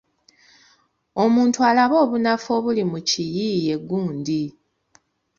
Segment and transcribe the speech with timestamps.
[1.23, 4.43] Omuntu alabe obunafu obuli mu kiyiiye gundi.